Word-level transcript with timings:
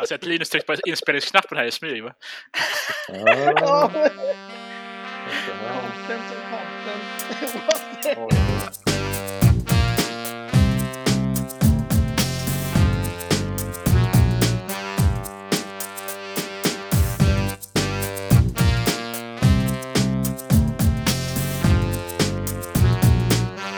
Alltså 0.00 0.14
att 0.14 0.24
Linus 0.24 0.50
tryckte 0.50 0.76
på 0.76 0.88
inspelningsknappen 0.88 1.58
här 1.58 1.64
i 1.64 1.70
smyg 1.70 2.02
va? 2.02 2.12
Ja, 3.08 3.90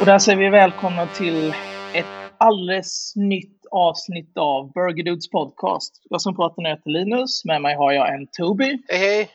Och 0.04 0.06
där 0.06 0.18
säger 0.18 0.38
vi 0.38 0.48
välkomna 0.48 1.06
till 1.06 1.54
ett 1.94 2.06
alldeles 2.38 3.12
nytt 3.16 3.53
avsnitt 3.74 4.36
av 4.36 4.72
Burger 4.72 5.04
Dudes 5.04 5.30
podcast. 5.30 6.02
Jag 6.10 6.20
som 6.20 6.36
pratar 6.36 6.62
nu 6.62 6.68
heter 6.68 6.90
Linus. 6.90 7.44
Med 7.44 7.62
mig 7.62 7.74
har 7.74 7.92
jag 7.92 8.14
en 8.14 8.26
Toby. 8.26 8.78
Hej 8.88 8.98
hej! 8.98 9.30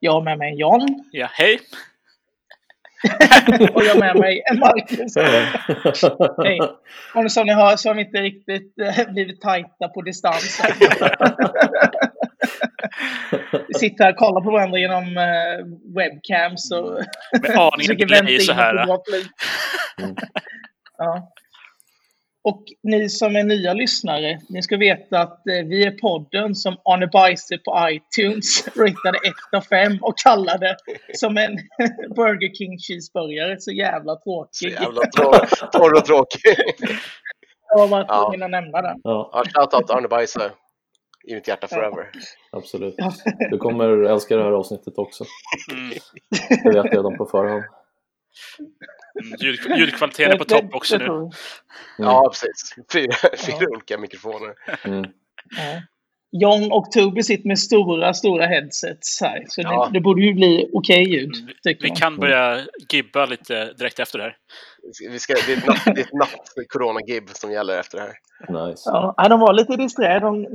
Jag 0.00 0.12
har 0.12 0.22
med 0.22 0.38
mig 0.38 0.50
en 0.50 0.58
John. 0.58 1.04
Ja, 1.12 1.28
hej! 1.32 1.60
Och 3.74 3.84
jag 3.84 3.94
har 3.94 4.00
med 4.00 4.16
mig 4.16 4.42
en 4.50 4.58
Marcus. 4.58 5.16
Hej. 6.44 6.60
Och 7.14 7.32
som 7.32 7.46
ni 7.46 7.54
hör 7.54 7.76
så 7.76 7.88
har 7.88 7.94
vi 7.94 8.00
inte 8.00 8.18
riktigt 8.18 8.78
eh, 8.78 9.12
blivit 9.12 9.40
tajta 9.40 9.88
på 9.88 10.02
distans. 10.02 10.60
Vi 13.68 13.74
sitter 13.74 14.04
här 14.04 14.12
och 14.12 14.18
kollar 14.18 14.40
på 14.40 14.50
varandra 14.50 14.78
genom 14.78 15.16
eh, 15.16 15.66
webcams 15.96 16.72
och 16.72 17.00
Med 17.42 17.58
aningen 17.58 18.28
in 18.28 18.40
så 18.40 18.52
här. 18.52 18.74
Mm. 19.98 20.16
Ja. 20.98 21.32
Och 22.44 22.64
ni 22.82 23.08
som 23.08 23.36
är 23.36 23.44
nya 23.44 23.72
lyssnare, 23.72 24.38
ni 24.48 24.62
ska 24.62 24.76
veta 24.76 25.18
att 25.20 25.46
eh, 25.48 25.66
vi 25.66 25.84
är 25.86 25.90
podden 25.90 26.54
som 26.54 26.76
Arne 26.84 27.06
Bajse 27.06 27.58
på 27.58 27.88
iTunes 27.90 28.66
ratade 28.76 29.18
1 29.28 29.34
av 29.56 29.60
5 29.60 29.98
och 30.02 30.18
kallade 30.18 30.76
som 31.14 31.36
en 31.36 31.52
Burger 32.16 32.54
King 32.54 32.78
cheeseburgare. 32.78 33.60
Så 33.60 33.70
jävla 33.72 34.14
Så 34.16 34.20
tråkig. 34.20 34.72
jävla 34.80 35.00
trå- 35.00 35.68
torr 35.72 35.94
och 35.98 36.04
tråkig. 36.04 36.56
Jag 37.76 37.88
var 37.88 38.04
Ja. 38.08 38.22
tvungen 38.22 38.42
att 38.42 38.50
nämna 38.50 38.82
det. 38.82 38.94
Ja, 39.02 39.30
Ja, 39.32 39.44
shoutout 39.54 39.90
Arne 39.90 40.08
Bajse. 40.08 40.50
I 41.28 41.34
mitt 41.34 41.48
hjärta 41.48 41.66
forever. 41.68 42.10
absolut. 42.52 42.94
Du 43.50 43.58
kommer 43.58 44.02
älska 44.02 44.36
det 44.36 44.42
här 44.44 44.52
avsnittet 44.52 44.94
också. 44.98 45.24
Mm. 45.72 45.90
Det 46.64 46.68
vet 46.68 46.74
jag 46.76 46.92
redan 46.92 47.16
på 47.16 47.26
förhand. 47.26 47.62
Mm, 49.24 49.36
Ljud, 49.40 49.78
ljudkvaliteten 49.78 50.32
är 50.32 50.38
på 50.38 50.44
topp 50.54 50.64
också 50.74 50.98
nu. 50.98 51.04
jag. 51.04 51.16
Mm. 51.16 51.30
Ja, 51.98 52.28
precis. 52.32 52.74
Fyra, 52.92 53.36
fyra 53.46 53.68
olika 53.70 53.98
mikrofoner. 53.98 54.54
Mm. 54.84 55.04
Ja. 55.56 55.82
John 56.30 56.72
och 56.72 56.92
Toby 56.92 57.22
sitter 57.22 57.48
med 57.48 57.58
stora, 57.58 58.14
stora 58.14 58.46
headsets 58.46 59.20
här. 59.20 59.44
Så 59.48 59.60
Ja. 59.60 59.84
det, 59.86 59.98
det 59.98 60.00
borde 60.00 60.22
ju 60.22 60.34
bli 60.34 60.70
okej 60.72 61.08
ljud, 61.10 61.34
Mm, 61.36 61.76
Vi 61.82 61.88
man. 61.88 61.96
kan 61.96 62.16
börja 62.16 62.60
gibba 62.92 63.26
lite 63.26 63.72
direkt 63.72 63.98
efter 63.98 64.18
det 64.18 64.24
här. 64.24 64.36
Vi 65.10 65.18
ska, 65.18 65.34
det 65.46 65.52
är 65.52 65.56
ett 65.58 65.66
natt, 65.66 65.84
det 65.84 65.90
är 66.00 66.04
ett 66.04 66.12
natt 66.12 66.40
corona-gib 66.68 67.28
som 67.28 67.52
gäller 67.52 67.78
efter 67.80 67.98
det 67.98 68.04
här. 68.04 68.68
Nice. 68.68 68.82
Ja, 68.90 69.14
ja, 69.16 69.28
de 69.28 69.40
var 69.40 69.52
lite 69.52 69.76
disträ. 69.76 70.20
De 70.20 70.46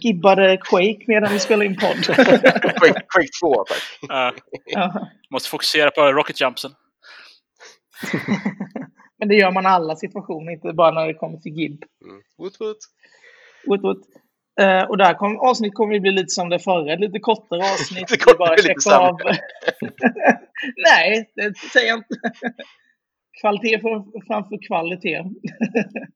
gibbade 0.00 0.56
Quake 0.56 1.04
medan 1.06 1.32
vi 1.32 1.38
spelade 1.38 1.64
in 1.66 1.76
podd. 1.76 2.04
Quake, 2.76 3.02
Quake 3.08 3.28
2, 3.42 3.64
tack. 3.64 3.82
Ja, 4.08 4.32
ja. 4.66 5.08
måste 5.30 5.48
fokusera 5.48 5.90
på 5.90 6.12
rocket 6.12 6.40
jumpsen. 6.40 6.70
Men 9.18 9.28
det 9.28 9.34
gör 9.34 9.50
man 9.50 9.64
i 9.64 9.66
alla 9.66 9.96
situationer, 9.96 10.52
inte 10.52 10.72
bara 10.72 10.90
när 10.90 11.06
det 11.06 11.14
kommer 11.14 11.38
till 11.38 11.52
gibb. 11.52 11.84
Mm. 12.04 12.22
Woot 12.38 12.60
woot. 12.60 12.78
Woot, 13.66 13.84
woot. 13.84 13.98
Eh, 14.60 14.82
och 14.82 14.98
det 14.98 15.04
här 15.04 15.14
kom, 15.14 15.40
avsnitt 15.40 15.74
kommer 15.74 15.94
ju 15.94 16.00
bli 16.00 16.10
lite 16.12 16.28
som 16.28 16.48
det 16.48 16.58
förra, 16.58 16.94
lite 16.96 17.18
kortare 17.18 17.60
avsnitt. 17.60 18.08
Det 18.10 18.16
kommer 18.24 18.38
bara 18.38 18.54
bli 18.54 18.68
lite 18.68 18.98
av... 18.98 19.18
Nej, 20.86 21.32
det 21.34 21.56
säger 21.72 21.88
jag 21.88 21.98
inte. 21.98 22.14
Kvalitet 23.40 23.80
för- 23.80 24.26
framför 24.26 24.66
kvalitet. 24.66 25.24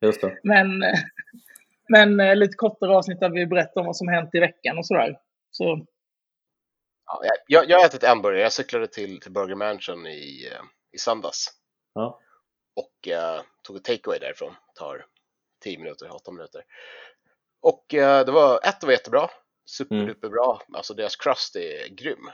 Just 0.00 0.20
det. 0.20 0.38
Men, 0.42 0.68
men 1.88 2.20
eh, 2.20 2.36
lite 2.36 2.54
kortare 2.56 2.96
avsnitt 2.96 3.20
där 3.20 3.30
vi 3.30 3.46
berättar 3.46 3.80
om 3.80 3.86
vad 3.86 3.96
som 3.96 4.08
hänt 4.08 4.30
i 4.34 4.40
veckan 4.40 4.78
och 4.78 4.86
sådär. 4.86 5.16
Så 5.50 5.86
Ja, 7.06 7.20
jag, 7.46 7.70
jag 7.70 7.78
har 7.78 7.86
ätit 7.86 8.02
en 8.02 8.22
burgare. 8.22 8.42
Jag 8.42 8.52
cyklade 8.52 8.86
till, 8.86 9.20
till 9.20 9.32
Burger 9.32 9.54
Mansion 9.54 10.06
i, 10.06 10.48
eh, 10.52 10.62
i 10.92 10.98
söndags. 10.98 11.48
Ja. 11.96 12.20
Och 12.76 13.08
eh, 13.08 13.42
tog 13.62 13.76
ett 13.76 13.84
takeaway 13.84 14.18
därifrån. 14.18 14.54
Tar 14.74 15.06
10 15.60 15.78
minuter, 15.78 16.14
8 16.14 16.32
minuter. 16.32 16.64
Och 17.60 17.94
eh, 17.94 18.24
det 18.26 18.32
var 18.32 18.60
ett 18.64 18.82
var 18.84 18.90
jättebra. 18.92 19.30
Superduperbra. 19.66 20.58
Alltså 20.72 20.94
deras 20.94 21.16
crust 21.16 21.56
är 21.56 21.88
grym. 21.88 22.30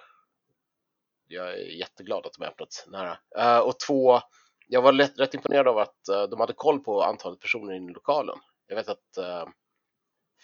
Jag 1.26 1.48
är 1.52 1.56
jätteglad 1.56 2.26
att 2.26 2.32
de 2.32 2.44
har 2.44 2.50
öppnat 2.50 2.84
nära. 2.88 3.18
Eh, 3.38 3.58
och 3.58 3.80
två, 3.80 4.20
jag 4.66 4.82
var 4.82 4.92
lätt, 4.92 5.18
rätt 5.18 5.34
imponerad 5.34 5.68
av 5.68 5.78
att 5.78 6.08
eh, 6.08 6.22
de 6.22 6.40
hade 6.40 6.52
koll 6.52 6.80
på 6.80 7.02
antalet 7.02 7.40
personer 7.40 7.74
i 7.74 7.92
lokalen. 7.92 8.38
Jag 8.66 8.76
vet 8.76 8.88
att 8.88 9.16
eh, 9.18 9.46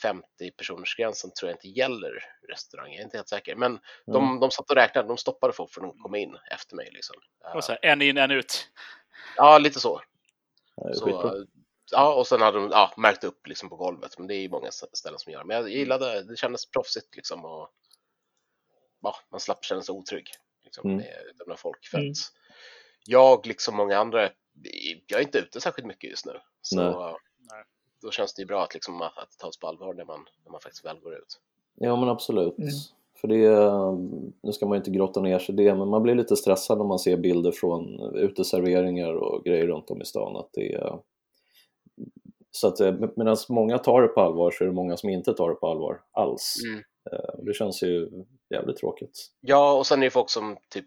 50 0.03 0.51
personers 0.57 0.97
gränsen 0.97 1.31
tror 1.33 1.51
jag 1.51 1.55
inte 1.57 1.69
gäller 1.69 2.25
restauranger, 2.49 2.93
jag 2.93 3.01
är 3.01 3.05
inte 3.05 3.17
helt 3.17 3.29
säker. 3.29 3.57
Men 3.57 3.79
de, 4.07 4.25
Mm. 4.25 4.41
de 4.41 4.51
satt 4.51 4.71
och 4.71 4.77
räknade, 4.77 5.09
de 5.09 5.17
stoppade 5.17 5.53
folk 5.53 5.73
från 5.73 5.85
att 5.91 5.99
komma 6.03 6.19
in 6.19 6.37
efter 6.51 6.77
mig. 6.77 6.91
Liksom. 6.93 7.17
Eh, 7.45 7.57
Och 7.57 7.65
så 7.65 7.73
här, 7.73 7.79
en 7.83 8.03
in, 8.03 8.19
en 8.19 8.31
ut. 8.31 8.69
Ja, 9.39 9.59
lite 9.59 9.81
så. 9.81 10.01
Det 10.77 10.95
så 10.95 11.45
ja, 11.91 12.15
och 12.15 12.27
sen 12.27 12.41
hade 12.41 12.59
de 12.59 12.71
ja, 12.71 12.93
märkt 12.97 13.25
upp 13.25 13.47
liksom 13.47 13.69
på 13.69 13.77
golvet, 13.77 14.19
men 14.19 14.27
det 14.27 14.35
är 14.35 14.41
ju 14.41 14.49
många 14.49 14.71
ställen 14.71 15.19
som 15.19 15.33
gör. 15.33 15.45
Men 15.45 15.57
jag 15.57 15.71
gillade, 15.71 16.23
det 16.23 16.37
kändes 16.37 16.71
proffsigt 16.71 17.17
liksom. 17.17 17.45
Och, 17.45 17.69
ja, 19.03 19.17
man 19.31 19.41
slapp 19.41 19.65
känna 19.65 19.83
sig 19.83 19.93
otrygg 19.93 20.29
liksom, 20.65 20.91
Mm. 20.91 21.05
med 21.47 21.59
folk. 21.59 21.87
För 21.87 21.99
Mm. 21.99 22.13
jag, 23.07 23.47
liksom 23.47 23.77
många 23.77 23.99
andra, 23.99 24.31
jag 25.07 25.21
är 25.21 25.25
inte 25.25 25.39
ute 25.39 25.61
särskilt 25.61 25.87
mycket 25.87 26.11
just 26.11 26.27
nu. 26.27 26.41
Så 26.63 26.77
Nej. 26.77 27.65
Då 28.03 28.11
känns 28.11 28.35
det 28.35 28.43
ju 28.43 28.47
bra 28.47 28.65
att, 28.65 28.75
liksom, 28.75 29.03
att 29.03 29.15
det 29.31 29.37
tas 29.39 29.57
på 29.59 29.67
allvar 29.69 29.95
när 29.95 30.05
man, 30.05 30.27
när 30.45 30.51
man 30.51 30.61
faktiskt 30.61 30.85
väl 30.85 30.99
går 31.01 31.15
ut. 31.15 31.41
Ja 31.75 31.97
men 31.97 32.09
absolut. 32.09 32.59
Mm. 32.59 32.71
För 33.21 33.29
det, 33.29 33.51
nu 34.43 34.53
ska 34.53 34.67
man 34.67 34.77
ju 34.77 34.79
inte 34.79 34.91
grotta 34.91 35.21
ner 35.21 35.39
sig 35.39 35.55
i 35.55 35.57
det, 35.65 35.75
men 35.75 35.89
man 35.89 36.03
blir 36.03 36.15
lite 36.15 36.37
stressad 36.37 36.79
när 36.79 36.85
man 36.85 36.99
ser 36.99 37.17
bilder 37.17 37.53
från 37.53 38.01
uteserveringar 38.17 39.13
och 39.15 39.45
grejer 39.45 39.67
runt 39.67 39.91
om 39.91 40.03
i 40.03 40.05
stan. 40.05 40.37
Att 40.37 40.49
det 40.53 40.93
så 42.51 42.69
att 42.69 42.81
eh, 42.81 42.95
medan 43.17 43.37
många 43.49 43.79
tar 43.79 44.03
det 44.03 44.09
på 44.09 44.21
allvar 44.21 44.51
så 44.51 44.65
är 44.65 44.69
det 44.69 44.75
många 44.75 44.97
som 44.97 45.09
inte 45.09 45.35
tar 45.35 45.49
det 45.49 45.55
på 45.55 45.67
allvar 45.69 46.01
alls. 46.13 46.55
Mm. 46.69 46.79
Eh, 47.13 47.45
Det 47.45 47.55
känns 47.55 47.83
ju 47.83 48.11
jävligt 48.55 48.77
tråkigt. 48.77 49.31
Ja, 49.41 49.79
och 49.79 49.87
sen 49.87 49.99
är 50.01 50.05
det 50.05 50.11
folk 50.11 50.31
som 50.31 50.57
typ 50.71 50.87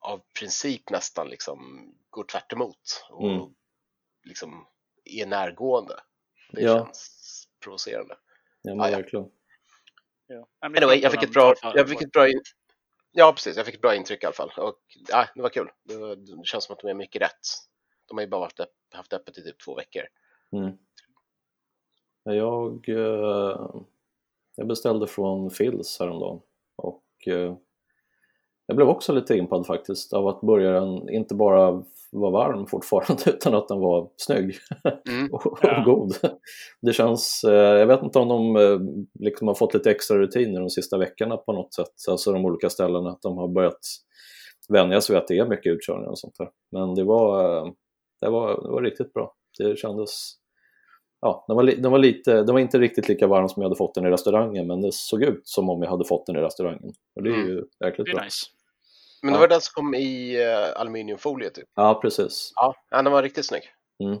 av 0.00 0.20
princip 0.40 0.90
nästan 0.90 1.28
liksom 1.28 1.58
går 2.10 2.24
tvärt 2.24 2.52
emot 2.52 3.04
och 3.10 3.30
Mm. 3.30 3.46
liksom 4.28 4.66
är 5.04 5.26
närgående. 5.26 5.94
Det 6.52 6.60
Ja. 6.62 6.84
känns 6.84 7.44
provocerande. 7.64 8.14
Ja 8.62 8.74
men 8.74 8.78
Ja, 8.78 8.90
ja. 8.90 8.96
verkligen. 8.96 9.26
Ja. 10.26 10.46
Anyway, 10.60 10.98
jag 11.02 11.12
fick 11.12 11.22
ett 11.22 11.32
bra, 11.32 11.54
jag 11.62 11.88
fick 11.88 12.02
ett 12.02 12.12
bra 12.12 12.28
in... 12.28 12.40
Ja, 13.12 13.32
precis. 13.32 13.56
Jag 13.56 13.66
fick 13.66 13.74
ett 13.74 13.80
bra 13.80 13.94
intryck 13.94 14.22
i 14.22 14.26
alla 14.26 14.32
fall. 14.32 14.50
Och 14.56 14.78
ja, 15.08 15.26
det 15.34 15.42
var 15.42 15.48
kul. 15.48 15.70
Det, 15.84 15.96
var, 15.96 16.16
det 16.16 16.46
känns 16.46 16.64
som 16.64 16.72
att 16.72 16.80
de 16.80 16.88
är 16.88 16.94
mycket 16.94 17.22
rätt. 17.22 17.46
De 18.08 18.16
har 18.16 18.22
ju 18.24 18.28
bara 18.30 18.40
varit, 18.40 18.60
öpp- 18.60 18.94
haft 18.94 19.12
öppet 19.12 19.38
i 19.38 19.42
typ 19.42 19.64
två 19.64 19.74
veckor. 19.74 20.02
Mm. 20.52 20.78
Ja, 22.22 22.34
Jag, 22.34 22.88
eh, 22.88 23.70
jag 24.56 24.66
beställde 24.66 25.06
från 25.06 25.50
Phils 25.50 25.98
häromdagen 26.00 26.40
och 26.76 27.04
eh, 27.26 27.56
jag 28.66 28.76
blev 28.76 28.88
också 28.88 29.12
lite 29.12 29.36
impad 29.36 29.66
faktiskt 29.66 30.12
av 30.12 30.28
att 30.28 30.40
burgaren 30.40 31.08
inte 31.08 31.34
bara 31.34 31.84
var 32.12 32.30
varm 32.30 32.66
fortfarande 32.66 33.22
utan 33.30 33.54
att 33.54 33.68
den 33.68 33.80
var 33.80 34.08
snygg 34.16 34.56
Mm. 35.08 35.28
och, 35.32 35.58
Ja. 35.62 35.78
och 35.78 35.84
god. 35.84 36.12
Det 36.82 36.92
känns, 36.92 37.44
eh, 37.44 37.52
jag 37.78 37.86
vet 37.86 38.02
inte 38.02 38.18
om 38.18 38.28
de 38.28 38.56
eh, 38.56 38.78
liksom 39.26 39.48
har 39.48 39.54
fått 39.54 39.74
lite 39.74 39.90
extra 39.90 40.18
rutiner 40.18 40.60
de 40.60 40.70
sista 40.70 40.98
veckorna 40.98 41.36
på 41.36 41.52
något 41.52 41.74
sätt, 41.74 41.92
alltså 42.10 42.32
de 42.32 42.44
olika 42.44 42.70
ställena, 42.70 43.10
att 43.10 43.22
de 43.22 43.36
har 43.38 43.48
börjat 43.48 43.80
vänja 44.68 45.00
sig 45.00 45.14
vid 45.14 45.22
att 45.22 45.28
det 45.28 45.38
är 45.38 45.46
mycket 45.46 45.72
utkörningar 45.72 46.08
och 46.10 46.18
sånt 46.18 46.34
där. 46.38 46.48
Men 46.72 46.94
det 46.94 47.04
var, 47.04 47.56
eh, 47.66 47.72
det 48.20 48.30
var, 48.30 48.48
det 48.62 48.68
var 48.68 48.82
riktigt 48.82 49.12
bra. 49.12 49.34
Det 49.58 49.78
kändes 49.78 50.10
ja, 51.20 51.44
den 51.48 51.56
var, 51.56 51.62
den 51.64 51.90
var, 51.92 51.98
lite, 51.98 52.32
den 52.42 52.52
var 52.54 52.58
inte 52.60 52.78
riktigt 52.78 53.08
lika 53.08 53.26
varm 53.26 53.48
som 53.48 53.62
jag 53.62 53.68
hade 53.68 53.78
fått 53.78 53.94
den 53.94 54.06
i 54.06 54.10
restaurangen 54.10 54.66
men 54.66 54.80
det 54.80 54.92
såg 54.92 55.22
ut 55.22 55.40
som 55.44 55.70
om 55.70 55.82
jag 55.82 55.90
hade 55.90 56.04
fått 56.04 56.26
den 56.26 56.36
i 56.36 56.40
restaurangen. 56.40 56.92
Och 57.16 57.22
det 57.22 57.30
är 57.30 57.34
Mm. 57.34 57.48
ju 57.48 57.64
jäkligt 57.84 58.14
bra. 58.14 58.24
nice. 58.24 58.46
Men 59.22 59.32
det 59.32 59.36
Ja. 59.36 59.40
var 59.40 59.48
den 59.48 59.60
som 59.60 59.72
kom 59.74 59.94
i 59.94 60.36
uh, 60.46 60.80
aluminiumfolie 60.80 61.50
typ. 61.50 61.68
Ja, 61.76 61.98
precis. 62.02 62.52
Ja, 62.56 62.74
ja, 62.90 63.02
den 63.02 63.12
var 63.12 63.22
riktigt 63.22 63.46
snygg. 63.46 63.62
Mm. 64.04 64.14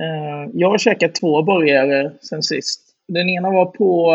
Eh, 0.00 0.50
jag 0.54 0.70
har 0.70 0.78
käkat 0.78 1.14
två 1.14 1.42
burgare 1.42 2.12
sen 2.20 2.42
sist. 2.42 2.80
Den 3.08 3.28
ena 3.28 3.50
var 3.50 3.66
på 3.66 4.12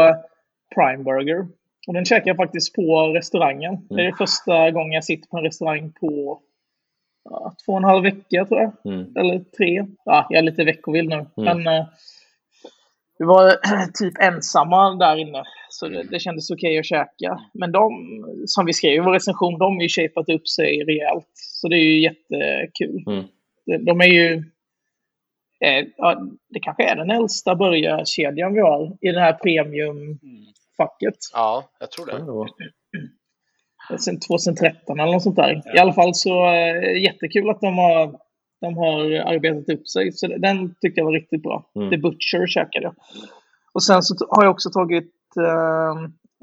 Prime 0.75 1.03
Burger. 1.03 1.47
Och 1.87 1.93
den 1.93 2.05
käkade 2.05 2.29
jag 2.29 2.37
faktiskt 2.37 2.75
på 2.75 3.07
restaurangen. 3.07 3.87
Det 3.89 4.05
är 4.05 4.11
första 4.11 4.71
gången 4.71 4.91
jag 4.91 5.03
sitter 5.03 5.27
på 5.29 5.37
en 5.37 5.43
restaurang 5.43 5.91
på 5.99 6.39
ja, 7.29 7.53
två 7.65 7.71
och 7.71 7.77
en 7.77 7.83
halv 7.83 8.03
vecka 8.03 8.45
tror 8.45 8.61
jag. 8.61 8.93
Mm. 8.93 9.15
Eller 9.15 9.39
tre. 9.39 9.85
Ja, 10.05 10.27
jag 10.29 10.37
är 10.37 10.41
lite 10.43 10.63
veckovill 10.63 11.09
nu. 11.09 11.25
Men 11.35 11.67
eh, 11.67 11.85
vi 13.19 13.25
var 13.25 13.51
typ 13.99 14.13
ensamma 14.19 14.95
där 14.95 15.17
inne, 15.17 15.43
så 15.69 15.87
det, 15.87 16.03
det 16.03 16.19
kändes 16.19 16.51
okej 16.51 16.69
okay 16.69 16.79
att 16.79 16.85
käka. 16.85 17.39
Men 17.53 17.71
de, 17.71 17.91
som 18.45 18.65
vi 18.65 18.73
skrev 18.73 18.93
i 18.93 18.99
vår 18.99 19.13
recension, 19.13 19.59
de 19.59 19.75
har 19.75 19.81
ju 19.81 19.89
shapat 19.89 20.29
upp 20.29 20.47
sig 20.47 20.83
rejält. 20.83 21.31
Så 21.33 21.67
det 21.67 21.75
är 21.75 21.83
ju 21.83 22.01
jättekul. 22.01 23.03
Mm. 23.07 23.25
De, 23.65 23.77
de 23.77 24.01
är 24.01 24.05
ju... 24.05 24.43
Eh, 25.59 25.85
ja, 25.97 26.21
det 26.49 26.59
kanske 26.59 26.83
är 26.83 26.95
den 26.95 27.11
äldsta 27.11 27.55
börjarkedjan 27.55 28.53
vi 28.53 28.59
har 28.59 28.97
i 29.01 29.11
det 29.11 29.19
här 29.19 29.33
premiumfacket. 29.33 31.17
Ja, 31.33 31.69
jag 31.79 31.91
tror 31.91 32.05
det. 32.05 33.99
Sen 33.99 34.19
2013 34.19 34.99
eller 34.99 35.11
något 35.11 35.23
sånt 35.23 35.35
där. 35.35 35.75
I 35.75 35.79
alla 35.79 35.93
fall 35.93 36.15
så 36.15 36.47
eh, 36.53 37.01
jättekul 37.01 37.49
att 37.49 37.61
de 37.61 37.77
har, 37.77 38.19
de 38.61 38.77
har 38.77 39.11
arbetat 39.11 39.69
upp 39.69 39.87
sig. 39.87 40.11
Så 40.11 40.27
den 40.27 40.75
tyckte 40.81 40.99
jag 40.99 41.05
var 41.05 41.13
riktigt 41.13 41.43
bra. 41.43 41.69
Mm. 41.75 41.89
The 41.89 41.97
Butcher 41.97 42.47
käkade 42.47 42.85
jag. 42.85 42.95
Och 43.71 43.83
sen 43.83 44.03
så 44.03 44.15
har 44.29 44.43
jag 44.43 44.51
också 44.51 44.69
tagit 44.69 45.13
eh, 45.37 45.97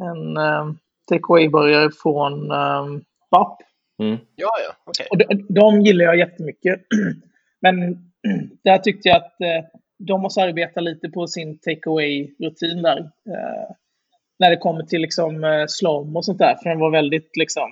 en 0.06 0.36
eh, 0.36 0.72
takeaway-burgare 1.10 1.90
från 2.02 2.50
eh, 2.50 3.00
BAP. 3.30 3.58
Mm. 4.02 4.16
Ja, 4.36 4.50
ja, 4.68 4.74
okej. 4.84 5.06
Och 5.10 5.18
de, 5.18 5.46
de 5.48 5.80
gillar 5.80 6.04
jag 6.04 6.18
jättemycket. 6.18 6.80
Men 7.60 7.76
där 8.64 8.78
tyckte 8.78 9.08
jag 9.08 9.16
att 9.16 9.40
eh, 9.40 9.64
de 9.98 10.20
måste 10.22 10.42
arbeta 10.42 10.80
lite 10.80 11.08
på 11.08 11.26
sin 11.26 11.58
takeaway-rutin 11.58 12.82
där. 12.82 12.98
Eh, 12.98 13.74
när 14.38 14.50
det 14.50 14.56
kommer 14.56 14.82
till 14.82 15.00
liksom 15.00 15.44
eh, 15.44 15.64
slom 15.68 16.16
och 16.16 16.24
sånt 16.24 16.38
där. 16.38 16.56
För 16.62 16.70
den 16.70 16.78
var 16.78 16.90
väldigt 16.90 17.36
liksom, 17.36 17.70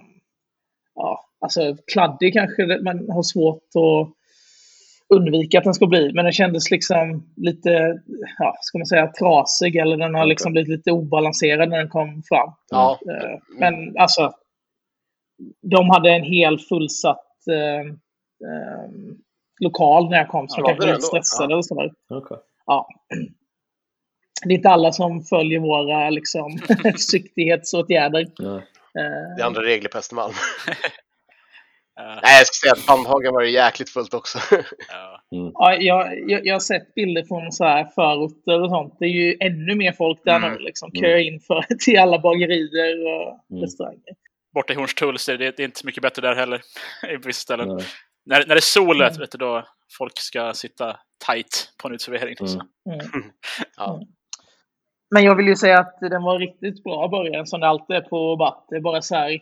ja, 0.94 1.29
alltså 1.41 1.77
kladdig 1.93 2.33
kanske 2.33 2.79
man 2.83 3.11
har 3.11 3.23
svårt 3.23 3.62
att 3.62 4.21
undvika 5.14 5.59
att 5.59 5.64
den 5.64 5.75
ska 5.75 5.87
bli. 5.87 6.12
Men 6.14 6.25
den 6.25 6.32
kändes 6.32 6.70
liksom 6.70 7.32
lite, 7.37 8.03
ja, 8.38 8.55
ska 8.61 8.79
man 8.79 8.87
säga 8.87 9.12
trasig 9.12 9.76
eller 9.76 9.97
den 9.97 10.14
har 10.14 10.26
liksom 10.26 10.53
blivit 10.53 10.69
lite 10.69 10.93
obalanserad 10.93 11.69
när 11.69 11.79
den 11.79 11.88
kom 11.88 12.23
fram. 12.29 12.50
Ja, 12.70 12.99
Eh, 13.11 13.38
Men 13.59 13.97
alltså, 13.99 14.32
de 15.62 15.91
hade 15.91 16.11
en 16.11 16.23
hel 16.25 16.59
fullsatt 16.59 17.26
eh, 17.50 17.81
eh, 18.49 18.91
lokal 19.61 20.11
när 20.11 20.17
jag 20.19 20.29
kom, 20.29 20.49
så 20.49 20.61
Ja, 20.61 20.67
kanske 20.67 20.82
det 20.85 20.87
var 20.87 20.94
lite 20.94 21.06
stressade 21.06 21.53
Ja. 21.53 21.56
och 21.56 21.67
sådär. 21.67 21.91
Okej. 22.11 22.37
Ja. 22.67 22.88
Det 24.44 24.55
är 24.55 24.56
inte 24.56 24.69
alla 24.70 24.93
som 24.93 25.23
följer 25.23 25.58
våra 25.61 26.11
liksom, 26.11 26.58
försiktighetsåtgärder. 26.82 28.26
Nej. 28.38 28.55
Eh, 28.99 29.37
det 29.37 29.43
är 29.43 29.47
andra 29.47 29.62
regler 29.62 29.88
på 29.88 29.99
Östermalm. 29.99 30.32
Eh, 32.00 32.05
Nej, 32.23 32.39
jag 32.39 32.47
ska 32.47 32.67
säga 32.67 32.73
att 32.73 32.87
Bandhagen 32.87 33.33
var 33.35 33.43
det 33.43 33.50
jäkligt 33.50 33.91
fullt 33.91 34.15
också. 34.15 34.39
ja. 34.89 35.19
Ja, 35.55 35.75
jag, 35.75 36.31
jag, 36.31 36.47
jag 36.47 36.55
har 36.55 36.61
sett 36.61 36.94
bilder 36.94 37.23
från 37.25 37.53
så 37.53 37.65
här 37.65 37.85
förorter 37.94 38.61
och 38.62 38.71
sånt. 38.71 38.97
Det 38.99 39.05
är 39.05 39.09
ju 39.09 39.37
ännu 39.41 39.75
mer 39.75 39.93
folk 39.93 40.21
där 40.25 40.37
Mm. 40.37 40.53
nu. 40.53 40.59
Liksom, 40.59 40.91
köar 40.93 41.17
in 41.19 41.41
för, 41.41 41.62
till 41.85 41.99
alla 41.99 42.19
bagerier 42.19 43.06
och 43.06 43.39
Mm. 43.50 43.62
restauranger. 43.62 44.15
Borta 44.55 44.73
i 44.73 44.77
Hornstull 44.77 45.17
det, 45.27 45.37
det 45.37 45.61
är 45.61 45.65
inte 45.65 45.79
så 45.81 45.87
mycket 45.87 46.03
bättre 46.03 46.23
där 46.23 46.35
heller. 46.35 46.61
I 47.12 47.17
vissa 47.17 47.41
ställen. 47.41 47.69
Nej. 47.69 47.85
När, 48.27 48.39
när 48.39 48.47
det 48.55 48.59
är 48.59 48.61
sol, 48.61 49.00
Mm. 49.03 49.12
vet 49.19 49.31
du, 49.33 49.39
då 49.39 49.67
folk 49.99 50.19
ska 50.19 50.53
sitta 50.55 50.97
tight 51.27 51.73
på 51.83 51.89
en 51.89 51.94
uteservering. 51.94 52.37
Mm. 52.41 52.49
Så. 52.49 52.61
Mm. 52.91 53.25
Ja. 53.77 54.00
Men 55.15 55.25
jag 55.25 55.37
vill 55.37 55.47
ju 55.47 55.56
säga 55.56 55.79
att 55.79 55.99
den 56.00 56.23
var 56.23 56.39
riktigt 56.39 56.85
bra 56.85 57.09
början 57.09 57.47
som 57.47 57.61
det 57.61 57.67
alltid 57.69 57.97
är 57.97 58.00
på 58.00 58.37
BAT. 58.37 58.67
Det 58.71 58.77
är 58.77 58.81
bara 58.81 59.03
så 59.03 59.15
här, 59.15 59.39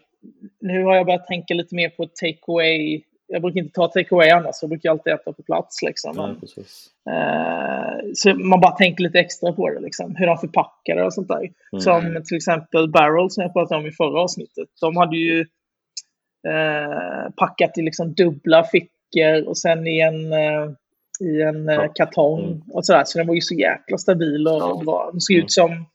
nu 0.61 0.85
har 0.85 0.97
jag 0.97 1.07
börjat 1.07 1.27
tänka 1.27 1.55
lite 1.55 1.75
mer 1.75 1.89
på 1.89 2.07
takeaway. 2.07 3.03
Jag 3.27 3.43
brukar 3.43 3.61
inte 3.61 3.73
ta 3.75 3.89
takeaway 3.89 4.31
annars, 4.31 4.57
jag 4.61 4.69
brukar 4.71 4.91
alltid 4.91 5.13
äta 5.13 5.33
på 5.33 5.43
plats. 5.43 5.83
Liksom. 5.83 6.17
Men, 6.17 6.41
precis. 6.41 6.87
eh, 7.11 8.11
så 8.15 8.35
man 8.35 8.61
bara 8.61 8.73
tänker 8.73 9.03
lite 9.03 9.19
extra 9.19 9.53
på 9.53 9.71
det, 9.71 9.81
liksom. 9.81 10.17
hur 10.17 10.27
de 10.27 10.39
förpackar 10.39 10.97
det 10.97 11.05
och 11.05 11.15
sånt 11.15 11.29
där. 11.29 11.37
Mm. 11.73 11.81
Som 11.81 12.23
till 12.27 12.37
exempel 12.37 12.91
Barrel 12.91 13.31
som 13.31 13.43
jag 13.43 13.53
pratade 13.53 13.81
om 13.81 13.87
i 13.87 13.93
förra 13.93 14.21
avsnittet. 14.23 14.69
De 14.81 14.97
hade 14.97 15.17
ju 15.17 15.41
eh, 16.49 17.31
packat 17.37 17.79
i 17.79 17.83
liksom 17.83 18.15
dubbla 18.15 18.65
fickor 18.65 19.49
och 19.49 19.59
sen 19.59 19.87
i 19.87 20.01
en, 20.01 20.33
eh, 20.33 20.71
i 21.21 21.43
en 21.43 21.69
eh, 21.69 21.75
Ja. 21.75 21.89
kartong 21.95 22.45
Mm. 22.45 22.63
och 22.73 22.87
sådär. 22.87 23.03
Så 23.07 23.19
den 23.19 23.27
var 23.27 23.35
ju 23.35 23.41
så 23.41 23.55
jäkla 23.55 23.99
stabil 23.99 24.47
och 24.49 24.55
Ja. 24.55 24.83
bra. 24.85 25.09
Den 25.13 25.21
såg 25.21 25.35
Mm. 25.37 25.45
ut 25.45 25.53
som 25.53 25.87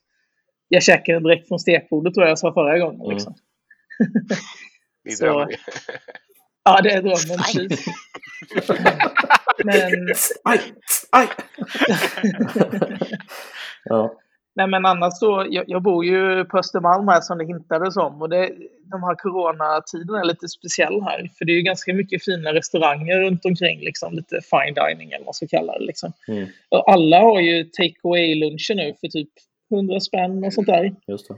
jag 0.69 0.83
käkade 0.83 1.19
direkt 1.19 1.47
från 1.47 1.59
stekbordet 1.59 2.13
tror 2.13 2.23
jag 2.25 2.31
jag 2.31 2.39
sa 2.39 2.53
förra 2.53 2.79
gången. 2.79 3.01
Mm. 3.01 3.11
Liksom. 3.11 3.33
Det 3.33 3.39
är 5.09 5.11
Så- 5.15 5.25
drömmen. 5.25 5.49
Ja, 6.63 6.81
det 6.81 6.91
är 6.91 7.01
drömmen. 7.01 7.37
precis. 7.37 7.85
Men, 9.63 10.07
Aj! 10.43 10.59
Aj! 11.11 11.27
ja. 13.83 14.19
nej, 14.55 14.67
men 14.67 14.85
annars 14.85 15.13
så, 15.13 15.47
jag, 15.49 15.63
jag 15.67 15.81
bor 15.81 16.05
ju 16.05 16.45
på 16.45 16.57
Östermalm 16.57 17.07
här 17.07 17.21
som 17.21 17.37
det 17.37 17.45
hintades 17.45 17.97
om. 17.97 18.21
Och 18.21 18.29
det, 18.29 18.51
de 18.91 19.03
här 19.03 19.15
coronatiderna 19.15 20.19
är 20.19 20.25
lite 20.25 20.47
speciell 20.47 21.01
här. 21.01 21.29
För 21.37 21.45
det 21.45 21.51
är 21.51 21.55
ju 21.55 21.61
ganska 21.61 21.93
mycket 21.93 22.23
fina 22.25 22.53
restauranger 22.53 23.19
runt 23.19 23.45
omkring. 23.45 23.79
Liksom, 23.79 24.13
lite 24.13 24.39
fine 24.41 24.73
dining 24.73 25.07
eller 25.11 25.19
vad 25.19 25.25
man 25.25 25.33
ska 25.33 25.47
kalla 25.47 25.73
det. 25.79 25.85
Liksom. 25.85 26.11
Mm. 26.27 26.47
Och 26.69 26.91
alla 26.91 27.19
har 27.19 27.39
ju 27.39 27.63
take 27.63 27.95
away-luncher 28.03 28.75
nu 28.75 28.93
för 29.01 29.07
typ 29.07 29.29
100 29.73 29.99
spänn 29.99 30.43
och 30.43 30.53
sånt 30.53 30.67
där. 30.67 30.95
Just 31.07 31.27
det. 31.27 31.35